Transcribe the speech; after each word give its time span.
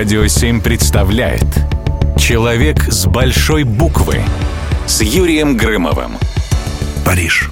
Радио 0.00 0.26
7 0.26 0.62
представляет 0.62 1.44
Человек 2.16 2.90
с 2.90 3.04
большой 3.04 3.64
буквы 3.64 4.22
С 4.86 5.02
Юрием 5.02 5.58
Грымовым 5.58 6.12
Париж. 7.04 7.50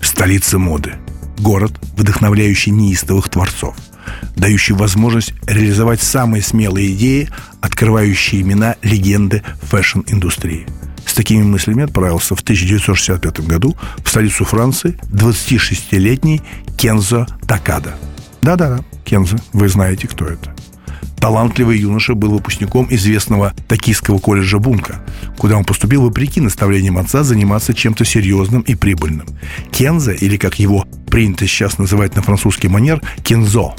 Столица 0.00 0.58
моды. 0.58 0.94
Город, 1.38 1.70
вдохновляющий 1.96 2.72
неистовых 2.72 3.28
творцов 3.28 3.76
дающий 4.34 4.72
возможность 4.72 5.32
реализовать 5.46 6.02
самые 6.02 6.42
смелые 6.42 6.92
идеи, 6.92 7.30
открывающие 7.60 8.40
имена 8.40 8.74
легенды 8.82 9.44
фэшн-индустрии. 9.62 10.66
С 11.06 11.14
такими 11.14 11.44
мыслями 11.44 11.84
отправился 11.84 12.34
в 12.34 12.40
1965 12.40 13.46
году 13.46 13.76
в 13.98 14.08
столицу 14.08 14.44
Франции 14.44 14.98
26-летний 15.12 16.42
Кензо 16.76 17.28
Такада. 17.46 17.94
Да-да, 18.42 18.80
Кензо, 19.04 19.36
вы 19.52 19.68
знаете, 19.68 20.08
кто 20.08 20.24
это. 20.24 20.52
Талантливый 21.18 21.78
юноша 21.78 22.14
был 22.14 22.30
выпускником 22.30 22.86
известного 22.90 23.52
токийского 23.68 24.18
колледжа 24.18 24.58
Бунка, 24.58 25.04
куда 25.38 25.56
он 25.56 25.64
поступил 25.64 26.02
вопреки 26.02 26.40
наставлениям 26.40 26.98
отца 26.98 27.24
заниматься 27.24 27.74
чем-то 27.74 28.04
серьезным 28.04 28.62
и 28.62 28.74
прибыльным. 28.74 29.26
Кензо, 29.70 30.12
или 30.12 30.36
как 30.36 30.58
его 30.58 30.86
принято 31.10 31.46
сейчас 31.46 31.78
называть 31.78 32.14
на 32.16 32.22
французский 32.22 32.68
манер, 32.68 33.00
Кензо, 33.24 33.74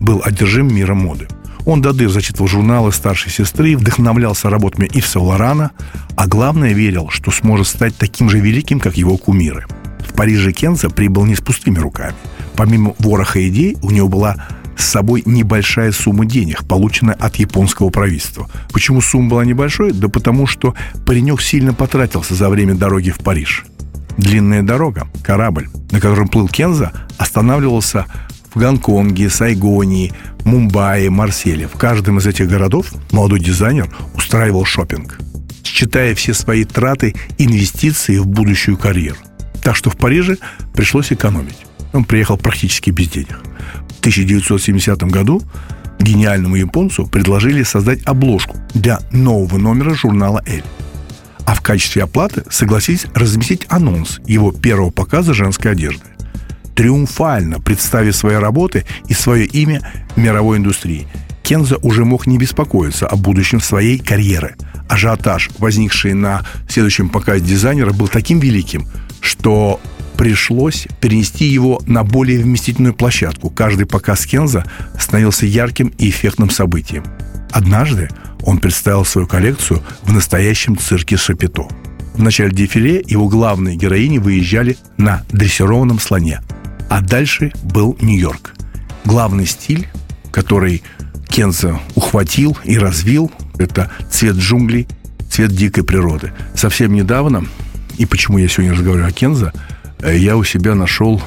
был 0.00 0.22
одержим 0.24 0.74
миром 0.74 0.98
моды. 0.98 1.28
Он 1.66 1.82
до 1.82 1.92
дыр 1.92 2.08
зачитывал 2.08 2.48
журналы 2.48 2.92
старшей 2.92 3.30
сестры, 3.30 3.76
вдохновлялся 3.76 4.48
работами 4.48 4.86
Ивса 4.94 5.20
Лорана, 5.20 5.72
а 6.16 6.26
главное 6.26 6.72
верил, 6.72 7.10
что 7.10 7.30
сможет 7.30 7.66
стать 7.66 7.94
таким 7.96 8.30
же 8.30 8.40
великим, 8.40 8.80
как 8.80 8.96
его 8.96 9.18
кумиры. 9.18 9.66
В 10.00 10.14
Париже 10.14 10.52
Кенза 10.52 10.88
прибыл 10.88 11.26
не 11.26 11.34
с 11.34 11.40
пустыми 11.40 11.78
руками. 11.78 12.14
Помимо 12.56 12.94
вороха 12.98 13.46
идей, 13.46 13.76
у 13.82 13.90
него 13.90 14.08
была 14.08 14.48
с 14.78 14.84
собой 14.84 15.22
небольшая 15.26 15.92
сумма 15.92 16.24
денег, 16.24 16.64
полученная 16.66 17.14
от 17.14 17.36
японского 17.36 17.90
правительства. 17.90 18.48
Почему 18.72 19.00
сумма 19.00 19.30
была 19.30 19.44
небольшой? 19.44 19.92
Да 19.92 20.08
потому 20.08 20.46
что 20.46 20.74
паренек 21.04 21.42
сильно 21.42 21.74
потратился 21.74 22.34
за 22.34 22.48
время 22.48 22.74
дороги 22.74 23.10
в 23.10 23.18
Париж. 23.18 23.66
Длинная 24.16 24.62
дорога, 24.62 25.08
корабль, 25.22 25.68
на 25.90 26.00
котором 26.00 26.28
плыл 26.28 26.48
Кенза, 26.48 26.92
останавливался 27.18 28.06
в 28.54 28.58
Гонконге, 28.58 29.30
Сайгоне, 29.30 30.12
Мумбаи, 30.44 31.08
Марселе. 31.08 31.68
В 31.68 31.76
каждом 31.76 32.18
из 32.18 32.26
этих 32.26 32.48
городов 32.48 32.92
молодой 33.12 33.40
дизайнер 33.40 33.88
устраивал 34.14 34.64
шопинг, 34.64 35.18
считая 35.64 36.14
все 36.14 36.34
свои 36.34 36.64
траты 36.64 37.14
инвестиции 37.36 38.18
в 38.18 38.26
будущую 38.26 38.76
карьеру. 38.76 39.18
Так 39.62 39.76
что 39.76 39.90
в 39.90 39.96
Париже 39.96 40.38
пришлось 40.72 41.12
экономить. 41.12 41.58
Он 41.92 42.04
приехал 42.04 42.36
практически 42.36 42.90
без 42.90 43.08
денег. 43.08 43.40
В 44.08 44.10
1970 44.10 45.02
году 45.04 45.42
гениальному 46.00 46.56
японцу 46.56 47.06
предложили 47.06 47.62
создать 47.62 48.02
обложку 48.04 48.56
для 48.74 49.00
нового 49.12 49.58
номера 49.58 49.94
журнала 49.94 50.42
«Эль». 50.46 50.64
А 51.44 51.54
в 51.54 51.60
качестве 51.60 52.04
оплаты 52.04 52.44
согласились 52.50 53.06
разместить 53.14 53.66
анонс 53.68 54.20
его 54.26 54.52
первого 54.52 54.90
показа 54.90 55.34
женской 55.34 55.72
одежды 55.72 56.04
триумфально 56.78 57.58
представив 57.58 58.14
свои 58.14 58.36
работы 58.36 58.84
и 59.08 59.12
свое 59.12 59.46
имя 59.46 59.82
мировой 60.14 60.58
индустрии. 60.58 61.08
Кенза 61.42 61.76
уже 61.78 62.04
мог 62.04 62.28
не 62.28 62.38
беспокоиться 62.38 63.08
о 63.08 63.16
будущем 63.16 63.60
своей 63.60 63.98
карьеры. 63.98 64.54
Ажиотаж, 64.88 65.50
возникший 65.58 66.14
на 66.14 66.44
следующем 66.68 67.08
показе 67.08 67.44
дизайнера, 67.44 67.92
был 67.92 68.06
таким 68.06 68.38
великим, 68.38 68.86
что 69.20 69.80
пришлось 70.18 70.86
перенести 71.00 71.46
его 71.46 71.80
на 71.86 72.04
более 72.04 72.40
вместительную 72.40 72.92
площадку. 72.92 73.48
Каждый 73.48 73.86
показ 73.86 74.26
Кенза 74.26 74.64
становился 75.00 75.46
ярким 75.46 75.94
и 75.96 76.10
эффектным 76.10 76.50
событием. 76.50 77.04
Однажды 77.50 78.10
он 78.42 78.58
представил 78.58 79.06
свою 79.06 79.26
коллекцию 79.26 79.82
в 80.02 80.12
настоящем 80.12 80.76
цирке 80.76 81.16
Шапито. 81.16 81.66
В 82.14 82.22
начале 82.22 82.50
дефиле 82.50 83.02
его 83.06 83.28
главные 83.28 83.76
героини 83.76 84.18
выезжали 84.18 84.76
на 84.98 85.24
дрессированном 85.30 85.98
слоне– 85.98 86.42
а 86.88 87.00
дальше 87.00 87.52
был 87.62 87.96
Нью-Йорк. 88.00 88.54
Главный 89.04 89.46
стиль, 89.46 89.88
который 90.30 90.82
Кенза 91.28 91.78
ухватил 91.94 92.56
и 92.64 92.78
развил, 92.78 93.30
это 93.58 93.90
цвет 94.10 94.36
джунглей, 94.36 94.88
цвет 95.30 95.50
дикой 95.50 95.84
природы. 95.84 96.32
Совсем 96.54 96.94
недавно, 96.94 97.44
и 97.98 98.06
почему 98.06 98.38
я 98.38 98.48
сегодня 98.48 98.72
разговариваю 98.72 99.08
о 99.08 99.12
Кенза, 99.12 99.52
э, 100.00 100.16
я 100.16 100.36
у 100.36 100.44
себя 100.44 100.74
нашел 100.74 101.20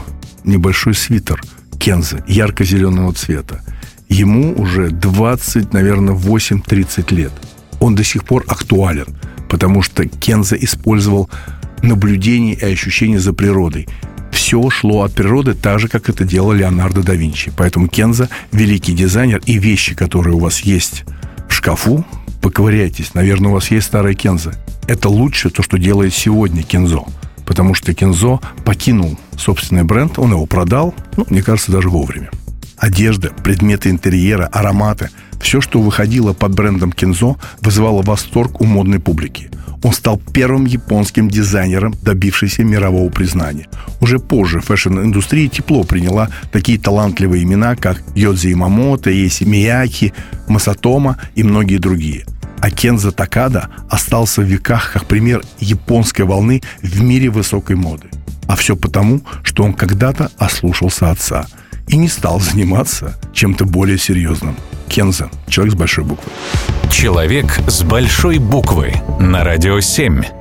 небольшой 0.44 0.96
свитер 0.96 1.42
Кенза 1.80 2.24
ярко-зеленого 2.28 3.14
цвета. 3.14 3.62
Ему 4.10 4.54
уже 4.60 4.90
20, 4.90 5.74
наверное, 5.74 6.16
8-30 6.16 7.14
лет. 7.14 7.32
Он 7.80 7.96
до 7.96 8.04
сих 8.04 8.24
пор 8.24 8.44
актуален, 8.48 9.08
потому 9.50 9.82
что 9.82 10.08
Кенза 10.08 10.56
использовал 10.56 11.30
наблюдение 11.82 12.56
и 12.56 12.66
ощущение 12.66 13.20
за 13.20 13.34
природой 13.34 13.88
все 14.32 14.70
шло 14.70 15.04
от 15.04 15.14
природы 15.14 15.54
так 15.54 15.80
же, 15.80 15.88
как 15.88 16.10
это 16.10 16.24
делал 16.26 16.52
Леонардо 16.52 17.04
да 17.04 17.14
Винчи. 17.14 17.52
Поэтому 17.56 17.88
Кенза– 17.88 18.30
великий 18.52 18.94
дизайнер, 18.94 19.42
и 19.46 19.58
вещи, 19.58 19.94
которые 19.94 20.36
у 20.36 20.40
вас 20.40 20.62
есть 20.62 21.04
шкафу, 21.62 22.04
поковыряйтесь. 22.42 23.14
Наверное, 23.14 23.52
у 23.52 23.54
вас 23.54 23.70
есть 23.70 23.86
старая 23.86 24.16
Кенза. 24.16 24.54
Это 24.88 25.10
лучше 25.10 25.52
то, 25.52 25.62
что 25.62 25.78
делает 25.78 26.12
сегодня 26.12 26.64
Кензо. 26.64 27.04
Потому 27.46 27.76
что 27.76 27.94
Кензо 27.94 28.40
покинул 28.66 29.20
собственный 29.38 29.84
бренд, 29.84 30.18
он 30.18 30.32
его 30.32 30.48
продал, 30.48 30.96
ну, 31.18 31.26
мне 31.30 31.44
кажется, 31.44 31.72
даже 31.72 31.90
вовремя. 31.90 32.32
Одежда, 32.82 33.30
предметы 33.30 33.90
интерьера, 33.90 34.48
ароматы– 34.52 35.10
все, 35.40 35.62
что 35.62 35.82
выходило 35.82 36.34
под 36.34 36.54
брендом 36.54 36.92
Кензо, 36.92 37.38
вызывало 37.62 38.02
восторг 38.02 38.60
у 38.60 38.66
модной 38.66 39.00
публики– 39.00 39.50
он 39.84 39.94
стал 39.94 40.22
первым 40.34 40.66
японским 40.66 41.30
дизайнером, 41.30 41.94
добившимся 42.02 42.64
мирового 42.64 43.10
признания. 43.10 43.68
Уже 44.00 44.20
позже 44.20 44.60
фэшн-индустрия 44.60 45.48
тепло 45.48 45.84
приняла 45.84 46.30
такие 46.52 46.78
талантливые 46.78 47.44
имена, 47.44 47.76
как 47.76 48.04
Йодзи 48.16 48.50
Ямамото, 48.50 49.10
Иссей 49.10 49.44
Мияке, 49.44 50.14
Масатомо 50.48 51.18
и 51.34 51.44
многие 51.44 51.78
другие. 51.78 52.26
А 52.60 52.70
Кензо 52.70 53.12
Такада 53.12 53.70
остался 53.90 54.42
в 54.42 54.46
веках 54.46 54.94
как 54.94 55.06
пример 55.06 55.42
японской 55.60 56.24
волны 56.24 56.62
в 56.84 57.02
мире 57.02 57.30
высокой 57.30 57.76
моды. 57.76 58.08
А 58.48 58.56
все 58.56 58.76
потому, 58.76 59.22
что 59.42 59.64
он 59.64 59.74
когда-то 59.74 60.30
ослушался 60.38 61.10
отца 61.10 61.48
и 61.88 61.98
не 61.98 62.08
стал 62.08 62.40
заниматься 62.40 63.18
чем-то 63.34 63.66
более 63.66 63.98
серьезным. 63.98 64.56
Кензо, 64.88 65.30
человек 65.48 65.76
с 65.76 65.78
большой 65.78 66.04
буквы. 66.04 66.32
Человек 66.92 67.62
с 67.68 67.84
большой 67.84 68.40
буквы 68.40 68.94
на 69.20 69.44
радио 69.44 69.80
7. 69.80 70.41